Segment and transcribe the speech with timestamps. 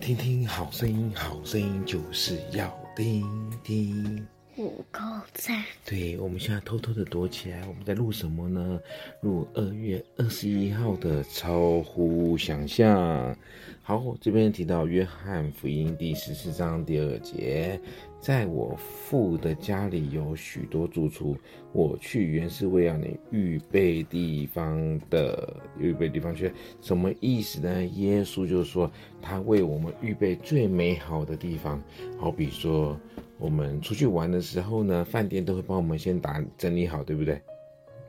[0.00, 3.24] 听听好声音，好声音就是要听
[3.62, 4.26] 听。
[4.56, 5.00] 五高
[5.32, 5.62] 赞。
[5.84, 8.80] 对，我们现在偷偷的躲起来，我们在录什么呢？
[9.20, 13.36] 录二月二十一号的超乎想象。
[13.82, 17.80] 好，这边提到约翰福音第十四章第二节，
[18.22, 21.36] 在我父的家里有许多住处，
[21.72, 27.84] 我去原是为要你预备地方的，预备地方去，什么意思呢？
[27.86, 28.88] 耶稣就是说，
[29.20, 31.82] 他为我们预备最美好的地方，
[32.16, 32.96] 好比说
[33.38, 37.42] 我们出去玩的时候呢，饭店都会帮我们先打整理好，对不对？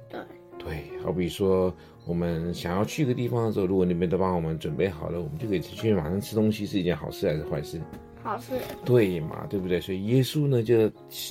[0.10, 0.20] 对。
[0.60, 1.74] 对，好比说。
[2.06, 7.80] 我们想要去一个地方的时候，如果那边都帮我们准备好了，我们就可以去马上吃东西，是一件好事还是坏事？
[8.24, 8.54] 好事。
[8.86, 9.80] 对嘛，对不对？
[9.82, 10.90] 所以耶稣呢，就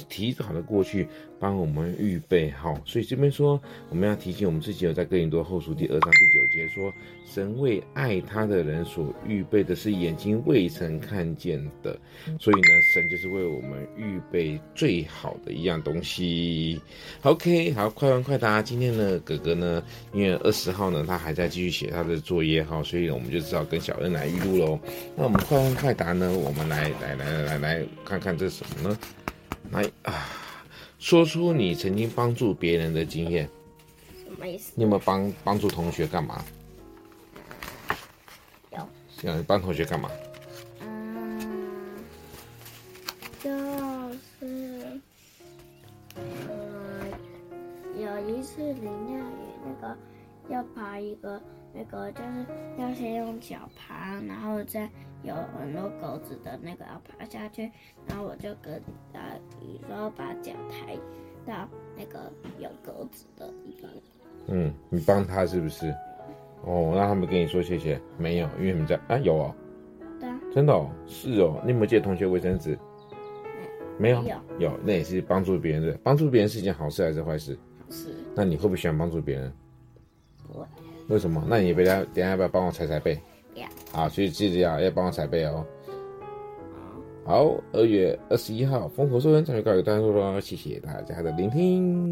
[0.09, 1.07] 提早的过去。
[1.43, 6.93] 帮我们预备好，所以这边说我们要提醒我们自己，有在哥林多后书第二章第九节说，
[7.27, 11.99] 神为爱他的人所预备的是眼睛未曾看见的，
[12.39, 16.81] 所以呢，神就是为我们预备最好的一样东西。
[17.23, 18.63] OK，好，快问快答。
[18.63, 19.83] 今天呢，哥哥呢，
[20.13, 24.79] 因为二十号呢，他还在继续写他的作业哈，所以我们就只好跟小恩来预录喽。
[25.17, 28.99] 那我们快问快答呢，我们来来来来来来看看这是什么呢？
[29.71, 30.27] 来啊。
[30.99, 33.49] 说出你曾经帮助别人的经验。
[34.25, 34.73] 什么意思？
[34.75, 36.45] 你有没有帮帮助同学干嘛？
[38.73, 38.89] 有。
[39.17, 40.11] 想帮同学干嘛？
[40.81, 42.05] 嗯，
[43.41, 43.51] 就
[44.39, 45.01] 是，
[46.17, 47.07] 呃，
[47.97, 49.97] 有一次林亚宇那个
[50.49, 51.41] 要爬一个。
[51.75, 52.47] 那个就是
[52.79, 54.87] 要先用脚爬，然后再
[55.23, 57.71] 有很多狗子的那个要爬下去，
[58.07, 58.75] 然后我就跟
[59.13, 60.97] 呃，比如说把脚抬
[61.47, 63.91] 到那个有狗子的地方。
[64.49, 65.95] 嗯，你帮他是不是？
[66.65, 68.01] 哦，那他们跟你说谢谢？
[68.19, 69.55] 没有，因为你们在啊有哦。
[70.21, 70.41] 对啊。
[70.53, 71.61] 真的哦，是哦。
[71.65, 72.79] 你有没有借同学卫生纸？
[73.99, 74.23] 没有。
[74.23, 74.37] 有。
[74.59, 75.99] 有，那也是帮助别人的。
[76.03, 77.57] 帮助别人是一件好事还是坏事？
[77.79, 78.15] 好事。
[78.35, 79.53] 那你会不会喜欢帮助别人？
[80.47, 80.67] 不会。
[81.09, 81.45] 为什么？
[81.49, 83.19] 那你等下等下要不要帮我踩踩背？
[83.93, 84.01] 要。
[84.01, 85.65] 好，所以记得要要帮我踩背哦。
[87.25, 92.12] 好，二月二十一号，丰禾硕恩教育告一段落了，谢谢大家的聆听。